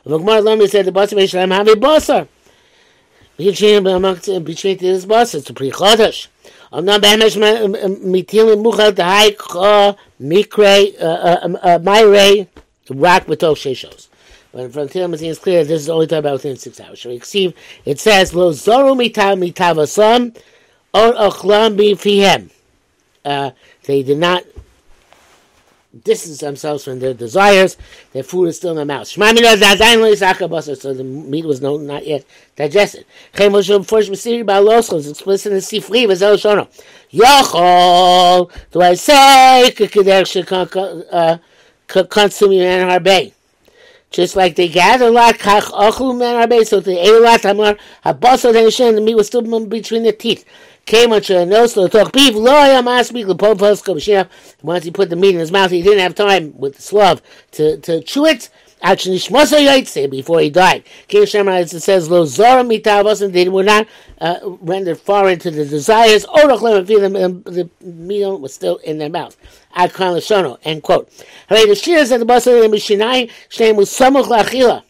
The 0.03 0.19
Gemara 0.19 0.41
Lami 0.41 0.67
said 0.67 0.85
the 0.85 0.91
basar 0.91 1.15
me'shnayim 1.15 1.55
have 1.55 1.69
a 1.69 1.75
basar. 1.75 2.27
Amnam 6.73 7.01
behemesh 7.01 7.37
mitilim 8.03 8.63
muchal 8.63 8.93
dehai 8.93 9.37
kha 9.37 9.97
mikre 10.21 10.93
myre 11.83 12.47
rak 12.91 13.27
b'tov 13.27 13.57
sheshos. 13.57 14.09
When 14.53 14.71
from 14.71 14.87
the 14.87 15.07
Mazin 15.07 15.29
is 15.29 15.39
clear, 15.39 15.65
this 15.65 15.83
is 15.83 15.89
only 15.91 16.07
talking 16.07 16.19
about 16.21 16.33
within 16.35 16.57
six 16.57 16.81
hours. 16.81 17.01
So 17.03 17.11
we 17.11 17.17
it 17.85 17.99
says 18.01 18.33
lo 18.35 18.53
zoru 18.53 18.97
mitav 18.97 19.39
mitav 19.39 19.77
mitavasam 19.77 20.37
or 20.95 21.13
ochlam 21.13 21.77
bifihem. 21.77 22.51
They 23.85 24.03
did 24.03 24.19
not 24.19 24.45
distance 26.05 26.39
themselves 26.39 26.85
from 26.85 27.01
their 27.01 27.15
desires. 27.15 27.77
Their 28.13 28.23
food 28.23 28.47
is 28.47 28.57
still 28.57 28.71
in 28.71 28.77
their 28.77 28.85
mouth. 28.85 29.07
So 29.09 29.21
the 29.21 31.05
meat 31.05 31.45
was 31.45 31.61
no, 31.61 31.77
not 31.77 32.07
yet 32.07 32.25
digested. 32.57 33.05
It's 33.35 33.51
explicit 35.09 35.53
in 35.53 35.59
Sifri, 35.59 36.07
Shono. 36.07 36.69
Yochol, 37.13 38.51
do 38.73 38.81
I 38.81 38.95
say, 38.95 39.73
uh, 41.19 41.39
consuming 42.05 42.61
an 42.61 42.89
harbe. 42.89 43.33
Just 44.11 44.37
like 44.37 44.55
they 44.57 44.69
gather 44.69 45.07
a 45.07 45.11
lot, 45.11 45.35
kach 45.35 45.63
ochlu 45.63 46.17
men 46.19 46.49
harbe, 46.49 46.65
so 46.67 46.81
they 46.81 46.99
ate 46.99 47.13
a 47.13 47.21
lot, 47.21 47.43
hamar, 47.43 47.77
habasa, 48.05 48.95
the 48.95 49.01
meat 49.01 49.15
was 49.15 49.27
still 49.27 49.43
between 49.67 50.05
the 50.05 50.13
teeth 50.13 50.45
came 50.87 51.13
on 51.13 51.21
Noslo 51.21 51.91
talk 51.91 52.13
beef 52.13 52.35
loya 52.35 52.83
masbik 52.83 53.27
lepopos 53.27 54.29
Once 54.63 54.85
he 54.85 54.91
put 54.93 55.11
the 55.11 55.17
meat 55.17 55.35
in 55.35 55.41
his 55.41 55.51
mouth, 55.53 55.73
he 55.73 55.83
didn't 55.83 55.99
have 55.99 56.15
time 56.15 56.57
with 56.57 56.77
the 56.77 56.83
slav 56.83 57.21
to, 57.53 57.77
to 57.79 58.01
chew 58.03 58.25
it. 58.25 58.49
Before 58.83 60.41
he 60.41 60.51
died, 60.51 60.85
King 61.09 61.25
Shema 61.25 61.53
it 61.57 61.71
says 61.71 62.11
lo 62.11 62.27
zora 62.27 62.63
mitavos, 62.63 63.23
and 63.23 63.33
they 63.33 63.49
were 63.49 63.63
not 63.63 63.89
uh, 64.21 64.39
rendered 64.61 65.01
far 65.01 65.31
into 65.31 65.51
the 65.51 65.65
desires. 65.65 66.25
The 66.25 67.71
meat 67.81 68.27
was 68.27 68.55
still 68.55 68.77
in 68.77 68.99
their 68.99 69.09
mouth. 69.09 69.35
Akran 69.75 70.15
Lashono. 70.15 70.59
End 70.63 70.83
quote. 70.83 71.11
Hooray, 71.49 71.67
the 71.67 71.75
shears 71.75 72.13
at 72.13 72.21
the 72.21 72.27
basar 72.27 72.63
and 72.63 72.73
mishinai 72.73 73.31
shneim 73.49 73.77
was 73.77 73.89
samuch 73.89 74.27
lachila 74.27 74.83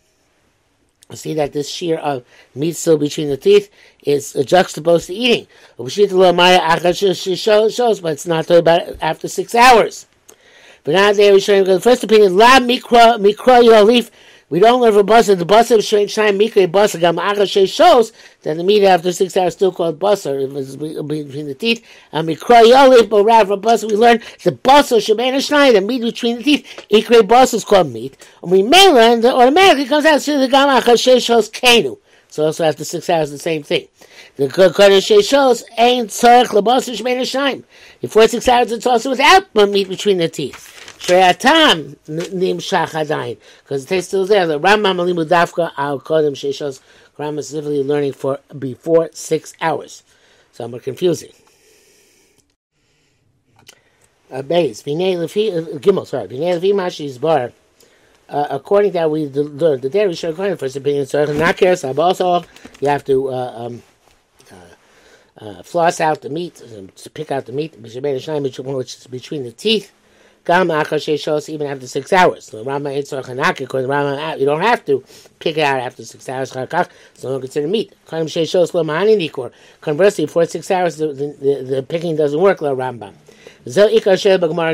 see 1.14 1.34
that 1.34 1.52
this 1.52 1.68
shear 1.68 1.98
of 1.98 2.24
meat 2.54 2.74
still 2.74 2.98
between 2.98 3.28
the 3.28 3.36
teeth 3.36 3.70
is 4.02 4.32
juxtaposed 4.32 5.06
to 5.06 5.14
eating. 5.14 5.46
She 5.88 7.36
shows, 7.36 8.00
but 8.00 8.12
it's 8.12 8.26
not 8.26 8.50
about 8.50 8.82
after 9.00 9.28
six 9.28 9.54
hours. 9.54 10.06
But 10.82 10.92
now 10.94 11.12
they 11.12 11.30
are 11.30 11.40
showing 11.40 11.64
the 11.64 11.80
first 11.80 12.02
opinion, 12.04 12.36
la 12.36 12.58
mikra 12.60 13.18
mikra 13.20 13.62
yolif 13.62 14.10
we 14.48 14.60
don't 14.60 14.80
learn 14.80 14.92
from 14.92 15.06
Basar. 15.06 15.36
The 15.36 15.44
Basar 15.44 15.82
Shine 15.82 16.38
Mikre 16.38 16.70
Basar 16.70 17.00
Gam 17.00 17.16
Agashe 17.16 17.68
shows 17.68 18.12
that 18.42 18.56
the 18.56 18.62
meat 18.62 18.84
after 18.84 19.10
six 19.12 19.36
hours 19.36 19.54
still 19.54 19.72
called 19.72 19.98
Basar. 19.98 20.40
It 20.40 20.52
was 20.52 20.76
between 20.76 21.46
the 21.46 21.54
teeth. 21.54 21.84
And 22.12 22.28
Mikra 22.28 22.62
Yolif, 22.62 23.08
but 23.08 23.24
rather 23.24 23.48
from 23.48 23.62
Basar 23.62 23.90
we 23.90 23.96
learn 23.96 24.20
the 24.44 24.52
Basar 24.52 24.98
Shemana 24.98 25.38
Shnai, 25.38 25.72
the 25.72 25.80
meat 25.80 26.02
between 26.02 26.38
the 26.38 26.44
teeth. 26.44 26.86
Ikre 26.90 27.22
Basar 27.22 27.54
is 27.54 27.64
called 27.64 27.92
meat. 27.92 28.16
And 28.42 28.52
we 28.52 28.62
may 28.62 28.88
learn 28.92 29.20
that 29.22 29.34
automatically 29.34 29.86
comes 29.86 30.04
out 30.04 30.20
to 30.20 30.38
the 30.38 30.48
Gam 30.48 30.68
Agashe 30.68 31.24
shows 31.24 31.50
Kenu. 31.50 31.98
So 32.36 32.44
also 32.44 32.64
after 32.64 32.84
six 32.84 33.08
hours, 33.08 33.30
the 33.30 33.38
same 33.38 33.62
thing. 33.62 33.88
The 34.36 34.48
Kodesh 34.48 35.26
shows 35.26 35.64
ain't 35.78 36.10
tzarech 36.10 36.48
lebasar 36.48 36.94
shmeina 36.94 37.22
shnaim. 37.22 37.64
Before 38.02 38.28
six 38.28 38.46
hours, 38.46 38.72
it's 38.72 38.86
also 38.86 39.08
without 39.08 39.54
meat 39.54 39.88
between 39.88 40.18
the 40.18 40.28
teeth. 40.28 40.98
Sheyatam 40.98 41.96
nimshach 42.06 42.90
adayin 42.90 43.38
because 43.62 43.86
the 43.86 43.88
taste 43.88 44.08
still 44.08 44.26
there. 44.26 44.46
The 44.46 44.60
Rambam 44.60 44.96
alimu 44.96 45.24
dafka 45.26 45.72
al 45.78 45.98
kodem 45.98 46.32
sheishos. 46.32 46.82
Rambam 47.18 47.42
specifically 47.42 47.82
learning 47.82 48.12
for 48.12 48.38
before 48.58 49.08
six 49.14 49.54
hours. 49.62 50.02
So 50.52 50.68
more 50.68 50.78
confusing. 50.78 51.32
Uh, 54.30 54.42
base 54.42 54.82
vinay 54.82 55.16
lefi 55.16 55.56
uh, 55.56 55.78
gimel 55.78 56.06
sorry 56.06 56.28
vinay 56.28 56.60
lefi 56.60 56.74
mashi's 56.74 57.16
bar. 57.16 57.52
Uh, 58.28 58.46
according 58.50 58.90
to 58.92 58.98
how 58.98 59.08
we 59.08 59.26
learned 59.26 59.82
the 59.82 59.88
dairy 59.88 60.12
according 60.24 60.56
first 60.56 60.74
opinion 60.74 61.06
so 61.06 61.24
care 61.56 61.76
also 61.96 62.44
you 62.80 62.88
have 62.88 63.04
to 63.04 63.28
uh, 63.28 63.52
um, 63.56 63.82
uh, 64.50 65.44
uh, 65.44 65.62
floss 65.62 66.00
out 66.00 66.22
the 66.22 66.28
meat 66.28 66.56
to 66.96 67.08
pick 67.10 67.30
out 67.30 67.46
the 67.46 67.52
meat 67.52 67.78
which 67.78 67.94
is 67.94 69.06
between 69.06 69.44
the 69.44 69.52
teeth 69.52 69.92
Gam 70.46 70.68
Achasheshos 70.68 71.48
even 71.48 71.66
after 71.66 71.88
six 71.88 72.12
hours. 72.12 72.50
The 72.50 72.62
Rama 72.62 72.90
Eitzor 72.90 73.24
Chanaki, 73.24 73.64
according 73.64 73.88
to 73.88 73.92
Rama, 73.92 74.36
you 74.38 74.46
don't 74.46 74.60
have 74.60 74.84
to 74.84 75.04
pick 75.40 75.58
it 75.58 75.62
out 75.62 75.80
after 75.80 76.04
six 76.04 76.28
hours. 76.28 76.50
So 76.52 76.68
don't 77.20 77.40
consider 77.40 77.66
meat. 77.66 77.92
Nikor. 79.18 79.50
Conversely, 79.80 80.26
for 80.26 80.46
six 80.46 80.70
hours, 80.70 80.98
the, 80.98 81.08
the, 81.08 81.66
the, 81.68 81.82
picking 81.82 82.14
doesn't 82.14 82.40
work, 82.40 82.62
La 82.62 82.70
Rambam. 82.70 83.14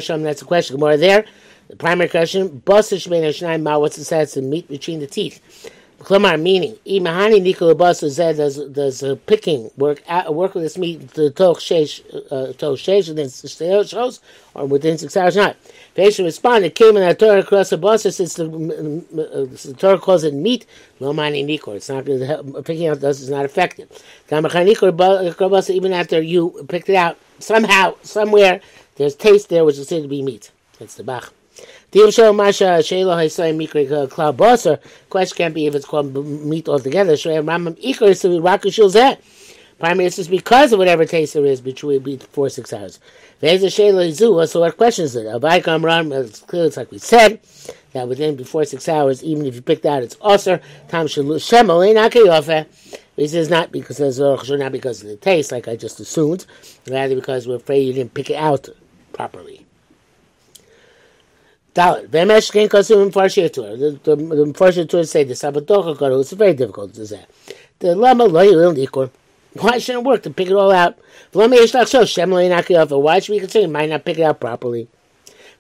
Sham, 0.03 0.23
that's 0.23 0.43
a 0.43 0.45
question. 0.45 0.77
Gemara 0.77 0.99
there. 0.99 1.25
The 1.73 1.77
primary 1.77 2.11
question, 2.11 2.61
Basish 2.67 3.09
Ben 3.09 3.23
Hashnai 3.23 3.63
Ma, 3.63 3.79
what's 3.79 3.97
the 3.97 4.05
sense 4.05 4.37
of 4.37 4.45
meat 4.45 4.69
between 4.69 5.01
the 5.01 5.07
teeth? 5.07 5.41
Klamar, 6.01 6.39
meaning, 6.39 6.77
imahani 6.85 7.41
nikol 7.41 7.75
basu 7.75 8.11
zed 8.11 8.37
does 8.37 8.59
does 8.69 9.03
uh, 9.03 9.17
picking 9.25 9.71
work 9.79 10.03
at, 10.07 10.35
work 10.35 10.55
with 10.55 10.65
this 10.65 10.77
meat 10.77 11.09
the 11.13 11.31
toch 11.31 11.61
shesh 11.61 12.03
uh, 12.31 12.53
toch 12.53 12.77
shesh 12.77 13.09
within 13.09 13.31
six 13.31 13.63
hours 13.63 14.21
or 14.53 14.67
within 14.67 14.99
six 14.99 15.17
hours 15.17 15.35
not. 15.35 15.57
Patient 15.95 16.27
responded, 16.27 16.75
came 16.75 16.95
in 16.95 16.97
that 16.97 17.19
Torah 17.19 17.41
across 17.41 17.71
the 17.71 17.79
bus 17.79 18.03
since 18.03 18.35
the, 18.35 18.45
uh, 18.45 19.47
the 19.65 19.75
Torah 19.79 19.99
calls 19.99 20.25
it 20.25 20.35
meat, 20.35 20.67
no 21.01 21.15
mani 21.15 21.43
nikor. 21.43 21.77
It's 21.77 21.89
not 21.89 22.05
picking 22.67 22.89
out 22.89 23.01
does 23.01 23.23
is 23.23 23.31
not 23.31 23.47
effective. 23.47 23.89
Even 24.31 25.93
after 25.95 26.21
you 26.21 26.67
picked 26.69 26.91
it 26.91 26.97
out, 26.97 27.17
somehow 27.39 27.95
somewhere 28.03 28.61
there's 28.97 29.15
taste 29.15 29.49
there 29.49 29.65
which 29.65 29.79
is 29.79 29.89
said 29.89 30.03
to 30.03 30.09
be 30.09 30.21
meat. 30.21 30.51
That's 30.79 30.97
the 30.97 31.05
bach. 31.05 31.33
Question 35.11 35.37
can't 35.37 35.55
be 35.55 35.67
if 35.67 35.75
it's 35.75 35.85
called 35.85 36.27
meat 36.27 36.69
altogether. 36.69 37.17
Eh? 37.25 39.17
Primary 39.83 40.07
is 40.07 40.29
because 40.29 40.73
of 40.73 40.79
whatever 40.79 41.05
taste 41.05 41.35
there 41.35 41.45
is 41.45 41.61
between 41.61 42.01
before 42.03 42.49
six 42.49 42.73
hours. 42.73 43.01
There's 43.41 43.65
a 43.65 43.67
shayla 43.67 44.49
so 44.49 44.61
what 44.61 44.77
question 44.77 45.07
is 45.07 45.17
it? 45.17 45.27
It's 45.27 46.41
clear, 46.41 46.67
it's 46.67 46.77
like 46.77 46.93
we 46.93 46.99
said, 46.99 47.41
that 47.93 48.07
within 48.07 48.37
before 48.37 48.65
six 48.65 48.89
hours, 48.89 49.25
even 49.25 49.45
if 49.45 49.57
you 49.57 49.61
picked 49.61 49.85
out 49.85 50.05
it's 50.05 50.17
usher, 50.23 50.61
tam 50.87 51.07
shemel 51.07 52.67
This 53.17 53.35
is 53.35 53.51
not 53.51 53.73
because 53.73 53.99
of 53.99 54.49
not 54.49 54.71
because 54.73 55.03
of 55.03 55.09
the 55.09 55.17
taste, 55.17 55.51
like 55.51 55.67
I 55.67 55.75
just 55.75 55.99
assumed, 55.99 56.47
rather 56.89 57.17
because 57.17 57.49
we're 57.49 57.57
afraid 57.57 57.81
you 57.81 57.93
didn't 57.93 58.15
pick 58.15 58.31
it 58.31 58.37
out 58.37 58.69
properly. 59.13 59.67
Dalit. 61.75 62.09
V'emeshkin 62.09 62.69
kasum 62.69 63.11
mfarshir 63.11 63.51
Torah. 63.51 63.77
The 63.77 64.17
mfarshir 64.17 64.87
Torah 64.89 65.07
say 65.07 65.25
the 65.25 65.33
Sabatocha 65.33 65.99
Karo. 65.99 66.21
It's 66.21 66.33
very 66.33 66.53
difficult 66.53 66.93
to 66.95 67.07
say. 67.07 67.25
The 67.79 67.95
lama 67.95 68.25
lo 68.25 68.45
yilil 68.45 68.77
nikor. 68.77 69.11
Why 69.55 69.79
shouldn't 69.79 70.05
it 70.05 70.09
work 70.09 70.23
to 70.25 70.31
pick 70.31 70.49
it 70.49 70.53
all 70.53 70.71
out? 70.71 70.99
V'lama 71.33 71.57
yesh 71.57 71.73
lachshov 71.73 72.09
shem 72.09 72.31
lo 72.31 72.37
yinaki 72.39 72.79
off. 72.79 72.91
Why 72.91 73.21
should 73.21 73.33
we 73.33 73.41
consider 73.41 73.69
might 73.69 73.89
not 73.89 74.05
pick 74.05 74.19
it 74.19 74.23
out 74.23 74.39
properly? 74.39 74.87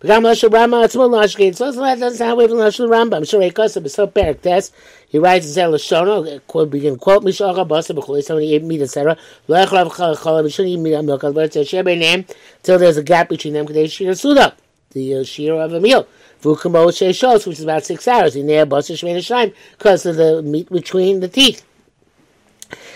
V'gam 0.02 0.24
lashal 0.24 0.52
Rama 0.52 0.82
atzmo 0.84 1.08
lashkin. 1.08 1.56
So 1.56 1.72
that 1.72 1.98
doesn't 1.98 2.26
have 2.26 2.36
way 2.36 2.46
from 2.46 2.58
Rambam. 2.58 3.16
I'm 3.16 3.24
sure 3.24 3.40
Ekosab 3.40 3.86
is 3.86 3.94
so 3.94 4.06
perik 4.06 4.42
test. 4.42 4.74
He 5.08 5.18
writes 5.18 5.46
in 5.46 5.52
Zel 5.52 5.72
Lashono, 5.72 6.40
quote, 6.46 6.70
begin, 6.70 6.98
quote, 6.98 7.22
Mishal 7.22 7.56
Rabasa, 7.56 7.96
B'chol, 7.96 8.22
somebody 8.22 8.54
ate 8.54 8.64
meat, 8.64 8.82
etc. 8.82 9.16
Lo 9.48 9.64
echrav 9.64 9.90
chala, 9.90 10.44
Mishal 10.44 10.66
eat 10.66 10.78
meat, 10.78 11.02
milk, 11.02 11.22
but 11.22 11.36
it's 11.36 11.56
a 11.56 11.64
share 11.64 11.84
by 11.84 11.94
name, 11.94 12.26
till 12.62 12.78
there's 12.78 12.96
a 12.96 13.02
gap 13.02 13.28
between 13.28 13.54
them, 13.54 13.66
share 13.88 14.14
suda 14.14 14.54
the 14.92 15.16
uh, 15.16 15.24
shear 15.24 15.54
of 15.54 15.72
a 15.72 15.80
meal. 15.80 16.06
Vukamo 16.42 16.88
sheshos, 16.88 17.46
which 17.46 17.58
is 17.58 17.64
about 17.64 17.84
six 17.84 18.08
hours. 18.08 18.36
In 18.36 18.46
there, 18.46 18.66
basar 18.66 18.94
shmeina 18.94 19.54
because 19.78 20.06
of 20.06 20.16
the 20.16 20.42
meat 20.42 20.70
between 20.70 21.20
the 21.20 21.28
teeth. 21.28 21.64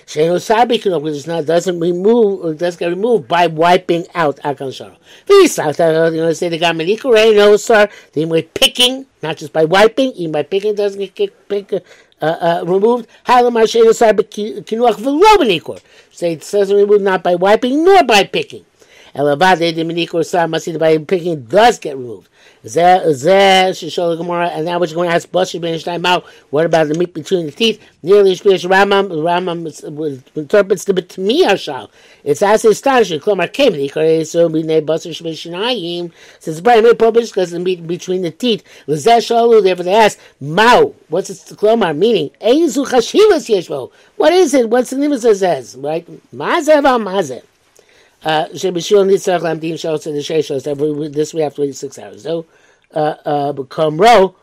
Sheino 0.07 0.41
sabi 0.41 0.79
which 0.79 1.15
is 1.15 1.27
not 1.27 1.47
doesn't 1.47 1.81
remove 1.81 2.45
it 2.45 2.59
doesn't 2.59 2.79
get 2.79 2.87
removed 2.87 3.27
by 3.27 3.49
wiping 3.49 4.07
out 4.15 4.37
akan 4.45 4.71
sharo. 4.71 4.97
These 5.27 5.59
you 5.59 6.23
know 6.23 6.33
say 6.33 6.49
the 6.49 6.59
gameliko 6.59 7.13
no 7.35 7.57
sir. 7.57 7.89
Then 8.13 8.29
we're 8.29 8.45
picking, 8.45 9.07
not 9.21 9.37
just 9.37 9.53
by 9.53 9.65
wiping, 9.65 10.13
even 10.13 10.33
by 10.33 10.45
picking 10.45 10.77
doesn't 10.77 11.15
get 11.15 11.49
pick, 11.49 11.73
uh, 11.73 11.81
uh, 12.23 12.65
removed. 12.65 13.09
Halamar 13.27 13.65
sheino 13.65 13.93
sabi 13.93 14.23
kinuach 14.23 14.95
v'lo 14.95 15.81
Say 16.13 16.35
it 16.35 16.45
says 16.45 16.73
removed 16.73 17.03
not 17.03 17.25
by 17.25 17.35
wiping 17.35 17.85
nor 17.85 18.05
by 18.05 18.25
picking. 18.25 18.65
Elavade 19.17 19.75
de 19.75 19.83
Minikor 19.83 20.27
Sa 20.27 20.47
Masid 20.47 20.79
by 20.79 20.99
picking 20.99 21.43
does 21.45 21.79
get 21.79 21.97
removed. 21.97 22.29
Zeh 22.67 23.71
Shishol 23.71 24.17
Gemara, 24.19 24.49
and 24.49 24.67
now 24.67 24.79
you're 24.83 24.95
going 24.95 25.09
to 25.09 25.15
ask 25.15 25.31
Bashi 25.31 25.59
Ben 25.59 25.79
Shtaim 25.79 26.23
what 26.51 26.67
about 26.67 26.89
the 26.89 26.95
meat 26.95 27.15
between 27.15 27.47
the 27.47 27.53
teeth? 27.53 27.83
Nearly 28.03 28.35
Shpish 28.35 28.69
Ramam, 28.69 29.09
Ramam 29.09 30.37
interprets 30.37 30.85
the 30.85 30.93
B'tmi 30.93 31.45
Hashal. 31.45 31.89
It's 32.25 32.43
as 32.43 32.65
astonishing. 32.65 33.21
Klomar 33.21 33.51
came, 33.53 33.73
the 33.73 33.89
Ikare 33.89 34.27
so 34.27 34.49
B'nei 34.49 34.85
Bashi 34.85 35.11
Shpish 35.11 35.51
Shinayim, 35.51 36.13
says, 36.39 36.61
Brian, 36.61 36.85
may 36.85 36.93
publish 36.93 37.31
because 37.31 37.53
the 37.53 37.61
meat 37.61 37.87
between 37.87 38.23
the 38.23 38.31
teeth. 38.31 38.65
Zeh 38.87 39.19
Shalu, 39.19 39.63
therefore 39.63 39.85
they 39.85 39.95
ask, 39.95 40.19
Mao, 40.41 40.93
what's 41.09 41.31
it, 41.31 41.57
Klomar 41.57 41.97
meaning? 41.97 42.31
Eizu 42.43 42.85
Chashivas 42.87 43.49
Yeshbo. 43.49 43.91
What 44.17 44.33
is 44.33 44.53
it? 44.53 44.69
What's 44.69 44.91
the 44.91 44.97
name 44.97 45.13
of 45.13 45.25
it 45.25 45.37
says? 45.37 45.77
Right? 45.77 46.07
Mazev 46.35 47.43
Uh, 48.25 48.49
this 48.49 48.65
we 48.65 48.81
have 51.41 51.55
to 51.55 51.61
wait 51.61 51.77
six 51.77 51.99
hours. 51.99 52.23
So, 52.23 52.47
uh, 52.95 53.15
uh, 53.25 53.53
become 53.53 54.01
row. 54.01 54.35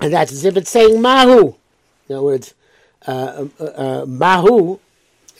And 0.00 0.12
that's 0.12 0.32
as 0.32 0.44
if 0.44 0.56
it's 0.56 0.70
saying 0.70 1.02
Mahu. 1.02 1.56
In 2.08 2.16
other 2.16 2.22
words, 2.22 2.54
Mahu, 3.06 4.80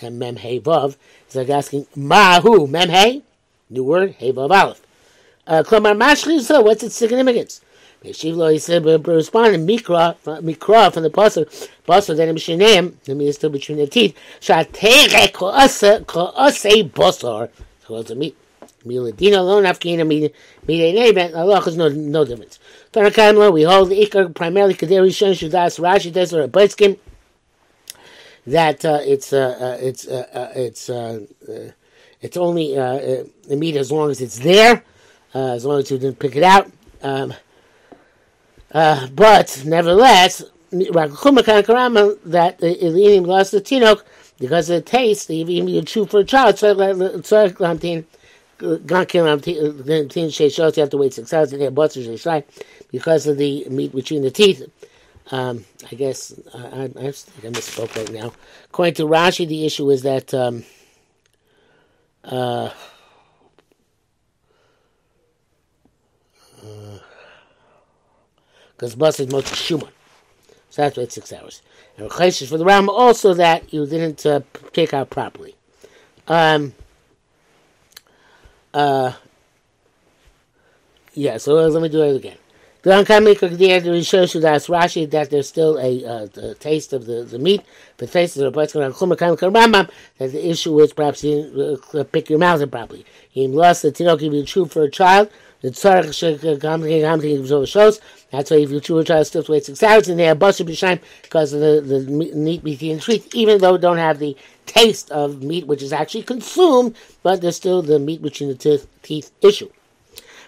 and 0.03 0.19
Mem 0.19 0.37
Hey 0.37 0.61
Vav, 0.61 0.97
is 1.29 1.37
like 1.37 1.49
asking 1.49 1.87
Mahu, 1.95 2.67
Mem 2.67 2.88
Hey, 2.88 3.23
new 3.71 3.85
word, 3.85 4.17
Hey 4.19 4.33
Vav 4.33 4.50
Aleph. 4.50 4.83
Klamar 5.47 5.97
Mashri, 5.97 6.41
so 6.41 6.61
what's 6.61 6.83
its 6.83 6.95
significance? 6.95 7.62
Shivlo, 8.05 8.52
he 8.52 8.59
said, 8.59 8.85
responding, 8.85 9.67
Mikra, 9.67 10.17
Mikra 10.40 10.93
from 10.93 11.02
the 11.02 11.11
Pasuk, 11.11 11.69
Pasuk, 11.87 12.17
then 12.17 12.35
Mishaneim, 12.35 12.95
the 13.05 13.14
meat 13.14 13.28
is 13.28 13.35
still 13.37 13.50
between 13.50 13.78
the 13.78 13.87
teeth, 13.87 14.17
Shatere 14.40 15.33
Koase, 15.33 16.05
Koase 16.05 16.90
Bosor, 16.90 17.50
so 17.87 17.97
it's 17.97 18.11
a 18.11 18.14
meat. 18.14 18.37
Miladina 18.87 19.38
alone, 19.38 19.64
Afghana, 19.64 20.05
Mide 20.07 20.33
Neben, 20.69 21.35
Allah 21.35 21.61
has 21.61 21.76
no, 21.76 21.88
no 21.88 22.25
difference. 22.25 22.59
For 22.93 23.02
Tanakamla, 23.02 23.52
we 23.52 23.64
hold 23.64 23.90
the 23.90 24.07
Ikar 24.07 24.33
primarily 24.35 24.75
Kaderi 24.75 25.14
Shen 25.14 25.33
Shudas 25.33 25.81
Rashi, 25.81 26.12
Desert, 26.12 26.45
a 26.45 26.49
Betskin, 26.49 26.97
that 28.47 28.85
uh, 28.85 29.00
it's, 29.02 29.33
uh, 29.33 29.59
uh, 29.61 29.85
it's, 29.85 30.07
uh, 30.07 30.26
uh, 30.33 30.52
it's, 30.55 30.88
uh, 30.88 31.21
it's 32.23 32.37
only 32.37 32.75
the 32.75 33.57
meat 33.57 33.76
as 33.76 33.90
long 33.90 34.11
as 34.11 34.21
it's 34.21 34.38
there, 34.38 34.85
as 35.35 35.64
long 35.64 35.81
as 35.81 35.90
you 35.90 35.99
didn't 35.99 36.19
pick 36.19 36.37
it 36.37 36.43
out. 36.43 36.71
Um, 37.02 37.35
but 38.71 39.63
nevertheless, 39.65 40.45
that 42.25 42.59
the 42.59 43.21
lost 43.27 43.53
the 43.53 43.61
tinok 43.61 44.03
because 44.39 44.71
of 44.71 44.77
the 44.77 44.83
taste, 44.83 45.31
even 45.31 45.69
you 45.69 45.83
chew 45.83 46.07
for 46.07 46.21
a 46.21 46.25
child, 46.25 46.61
you 46.61 46.69
have 50.83 50.91
to 50.91 50.97
wait 50.97 51.13
six 51.15 51.33
hours 51.33 51.53
because 52.91 53.27
of 53.27 53.39
the 53.39 53.69
meat 53.69 53.95
between 53.95 54.23
the 54.23 54.31
teeth. 54.31 54.63
Um, 55.31 55.65
I 55.91 55.95
guess 55.95 56.33
I, 56.55 56.59
I, 56.59 56.85
I 56.85 57.13
think 57.13 57.45
I 57.45 57.59
misspoke 57.59 57.97
right 57.97 58.11
now. 58.11 58.33
According 58.67 58.95
to 58.95 59.05
Rashi, 59.05 59.47
the 59.47 59.67
issue 59.67 59.91
is 59.91 60.03
that 60.03 60.33
um, 60.33 60.65
uh, 62.25 62.71
because 68.78 68.94
bus 68.94 69.18
is 69.18 69.28
most 69.28 69.47
shuman. 69.47 69.90
So 70.70 70.82
that's 70.82 70.97
why 70.97 71.02
it's 71.02 71.16
six 71.16 71.32
hours. 71.32 71.62
And 71.97 72.08
for 72.47 72.58
the 72.58 72.64
Ram 72.64 72.88
also 72.88 73.35
that 73.35 73.75
you 73.75 73.85
didn't 73.87 74.25
uh, 74.25 74.42
take 74.73 74.94
out 74.94 75.11
properly. 75.11 75.56
Um, 76.28 76.75
uh, 78.73 79.14
yeah, 81.12 81.38
so 81.38 81.54
let 81.54 81.82
me 81.82 81.88
do 81.88 82.02
it 82.02 82.14
again. 82.14 82.37
The 82.82 82.90
shows 84.04 84.35
you 84.37 84.40
that 84.42 84.62
Rashi 84.62 85.11
that 85.11 85.30
there's 85.30 85.49
still 85.49 85.78
a, 85.78 86.04
uh, 86.04 86.28
a 86.40 86.54
taste 86.54 86.92
of 86.92 87.06
the, 87.06 87.25
the 87.25 87.38
meat, 87.38 87.62
the 87.97 88.06
taste 88.06 88.37
of 88.37 88.54
the 88.54 88.61
Rambam, 89.50 89.90
that 90.18 90.30
the 90.30 90.49
issue 90.49 90.78
is 90.78 90.92
perhaps 90.92 91.25
you 91.25 91.80
didn't 91.92 92.00
uh, 92.00 92.04
pick 92.04 92.30
your 92.30 92.38
mouth 92.38 92.70
properly. 92.70 93.04
He 93.28 93.49
lost 93.49 93.82
the 93.82 93.90
if 94.23 94.32
you 94.32 94.44
chew 94.44 94.66
for 94.66 94.85
a 94.85 94.90
child, 94.90 95.28
the 95.61 95.70
tzarech 95.70 96.14
shows. 97.66 98.00
That's 98.30 98.50
why 98.50 98.58
if 98.58 98.70
you 98.70 98.80
chew 98.80 98.99
a 98.99 99.04
child, 99.04 99.26
still 99.26 99.44
wait 99.49 99.64
six 99.64 99.82
hours, 99.82 100.08
and 100.08 100.18
they 100.18 100.25
have 100.25 100.38
busher 100.38 100.64
b'shaim 100.64 101.00
because 101.23 101.54
of 101.54 101.61
the, 101.61 101.80
the 101.80 102.00
meat 102.11 102.62
between 102.62 102.97
the 102.97 103.02
teeth, 103.02 103.35
even 103.35 103.58
though 103.61 103.78
don't 103.78 103.97
have 103.97 104.18
the 104.18 104.37
taste 104.66 105.11
of 105.11 105.42
meat 105.42 105.66
which 105.66 105.82
is 105.82 105.92
actually 105.92 106.25
consumed, 106.25 106.94
but 107.23 107.40
there's 107.40 107.56
still 107.56 107.80
the 107.80 107.99
meat 107.99 108.20
between 108.20 108.50
the 108.50 108.54
teeth, 108.54 108.87
teeth 109.02 109.30
issue. 109.40 109.70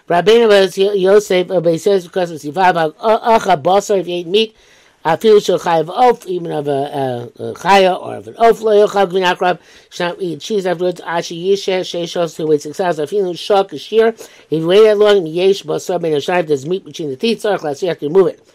Rabbeinu 0.07 0.47
was 0.47 0.77
Yosef, 0.77 1.47
but 1.47 1.65
he 1.65 1.77
says 1.77 2.05
because 2.05 2.31
it's 2.31 2.45
Yivav 2.45 2.93
uh, 2.99 3.39
Acha 3.39 3.61
Basar, 3.61 3.99
if 3.99 4.07
you 4.07 4.15
eat 4.17 4.27
meat, 4.27 4.55
Shel 5.03 5.57
chayav 5.57 5.85
oaf, 5.87 6.27
even 6.27 6.51
of 6.51 6.67
a, 6.67 7.31
chaya 7.55 7.99
or 7.99 8.15
of 8.17 8.27
an 8.27 8.35
oaf 8.35 8.61
lo 8.61 8.87
yochal 8.87 9.09
gvin 9.09 9.35
akrab, 9.35 9.59
should 9.89 10.03
not 10.03 10.21
eat 10.21 10.39
cheese 10.39 10.67
afterwards. 10.67 11.01
Ashi 11.01 11.43
yishe 11.43 11.81
sheishos 11.81 12.35
to 12.35 12.45
wait 12.45 12.61
six 12.61 12.79
hours. 12.79 12.99
I 12.99 13.07
feel 13.07 13.33
shock 13.33 13.73
a 13.73 13.79
shear. 13.79 14.09
If 14.09 14.51
you 14.51 14.67
wait 14.67 14.83
that 14.83 14.99
long, 14.99 15.25
yesh 15.25 15.63
basar 15.63 15.99
ben 15.99 16.11
hashayiv, 16.11 16.47
there's 16.47 16.67
meat 16.67 16.85
between 16.85 17.09
the 17.09 17.15
teeth. 17.15 17.41
Sorry, 17.41 17.57
class, 17.57 17.81
you 17.81 17.87
have 17.89 17.99
to 17.99 18.07
remove 18.07 18.27
it. 18.27 18.47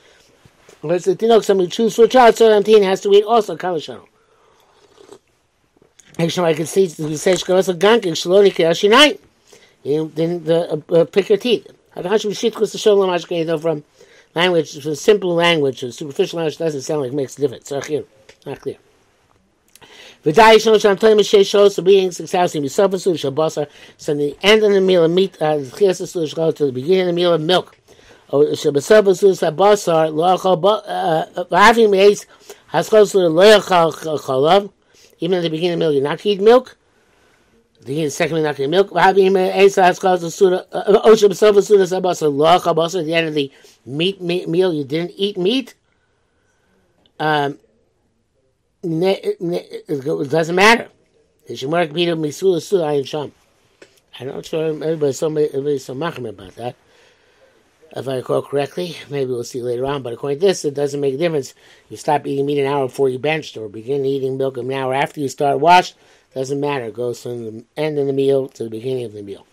Unless 0.82 1.06
the 1.06 1.16
tinok 1.16 1.42
somebody 1.42 1.68
choose 1.68 1.96
for 1.96 2.04
a 2.04 2.08
child, 2.08 2.36
so 2.36 2.60
the 2.60 2.80
has 2.84 3.00
to 3.00 3.10
wait 3.10 3.24
also 3.24 3.56
kamashano. 3.56 4.06
Actually, 6.18 6.50
I 6.50 6.54
can 6.54 6.66
see 6.66 6.86
the 6.86 7.18
say 7.18 7.32
shkaros 7.32 7.68
a 7.68 7.74
gankin 7.74 8.12
shaloni 8.12 8.54
kirashinai. 8.54 9.18
Then 10.14 10.44
the 10.44 10.82
uh, 10.90 10.94
uh, 10.94 11.04
pick 11.06 11.28
your 11.28 11.38
teeth. 11.38 11.66
Hakash 11.96 12.24
b'shit 12.24 12.54
kus 12.54 12.70
the 12.70 12.78
shalom 12.78 13.10
ashkei 13.10 13.60
from 13.60 13.82
language, 14.36 14.82
for 14.82 14.94
simple 14.94 15.34
language, 15.34 15.82
a 15.82 15.90
superficial 15.90 16.36
language 16.38 16.58
doesn't 16.58 16.82
sound 16.82 17.00
like 17.00 17.12
makes 17.12 17.36
a 17.38 17.40
difference. 17.40 17.68
So 17.68 17.80
here, 17.80 18.04
not 18.44 18.60
clear. 18.60 18.76
V'dai 20.24 20.60
shon 20.80 20.96
tell 20.96 21.14
me 21.14 21.22
shesh 21.22 21.50
shos 21.50 21.82
being 21.82 22.10
six 22.12 22.34
hours 22.34 22.54
in 22.54 22.62
misofa 22.62 23.00
su 23.00 23.12
shabasa. 23.12 23.68
So 23.96 24.14
the 24.14 24.36
end 24.42 24.62
of 24.62 24.72
the 24.72 24.80
meal 24.80 25.04
of 25.04 25.10
meat, 25.10 25.40
uh, 25.40 25.58
the 25.58 25.64
chias 25.64 26.06
su 26.06 26.18
shchol 26.20 26.54
to 26.56 26.66
the 26.66 26.72
beginning 26.72 27.02
of 27.02 27.06
the 27.06 27.12
meal 27.12 27.32
of 27.32 27.40
milk. 27.40 27.76
Oh, 28.30 28.44
shabasofa 28.44 29.16
su 29.16 29.28
shabasar 29.28 30.12
lo 30.12 30.36
achol 30.36 31.50
having 31.50 31.90
meis 31.90 32.26
haskol 32.72 33.08
su 33.08 33.18
lo 33.18 33.60
cholav. 33.60 34.70
Even 35.18 35.38
at 35.38 35.42
the 35.42 35.50
beginning 35.50 35.74
of 35.74 35.78
the 35.78 35.84
meal, 35.84 35.92
you're 35.94 36.02
not 36.02 36.18
to 36.18 36.28
eat 36.28 36.40
milk. 36.42 36.76
The 37.86 38.10
second 38.10 38.42
not 38.42 38.56
to 38.56 38.66
milk. 38.66 38.90
Lo 38.90 39.00
achol 39.00 39.22
At 42.98 43.06
the 43.06 43.14
end 43.14 43.28
of 43.28 43.34
the 43.34 43.52
meat, 43.86 44.20
meal, 44.20 44.74
you 44.74 44.82
didn't 44.82 45.12
eat 45.16 45.38
meat, 45.38 45.74
um, 47.20 47.58
it 48.82 50.30
doesn't 50.30 50.56
matter. 50.56 50.88
I'm 54.18 54.26
not 54.26 54.46
sure 54.46 54.66
everybody's 54.66 55.18
so, 55.18 55.28
everybody's 55.28 55.84
so 55.84 55.94
machmir 55.94 56.30
about 56.30 56.56
that. 56.56 56.74
If 57.94 58.08
I 58.08 58.16
recall 58.16 58.42
correctly, 58.42 58.96
maybe 59.08 59.30
we'll 59.30 59.44
see 59.44 59.62
later 59.62 59.86
on. 59.86 60.02
But 60.02 60.12
according 60.12 60.40
to 60.40 60.46
this, 60.46 60.64
it 60.64 60.74
doesn't 60.74 61.00
make 61.00 61.14
a 61.14 61.18
difference. 61.18 61.54
You 61.88 61.96
stop 61.96 62.26
eating 62.26 62.44
meat 62.44 62.58
an 62.58 62.66
hour 62.66 62.88
before 62.88 63.08
you 63.08 63.20
benched, 63.20 63.56
or 63.56 63.68
begin 63.68 64.04
eating 64.04 64.36
milk 64.36 64.56
an 64.56 64.72
hour 64.72 64.92
after 64.92 65.20
you 65.20 65.28
start 65.28 65.60
washed. 65.60 65.94
Doesn't 66.36 66.60
matter. 66.60 66.84
It 66.84 66.94
goes 66.94 67.22
from 67.22 67.44
the 67.44 67.64
end 67.78 67.98
of 67.98 68.06
the 68.06 68.12
meal 68.12 68.46
to 68.48 68.64
the 68.64 68.68
beginning 68.68 69.04
of 69.06 69.14
the 69.14 69.22
meal. 69.22 69.46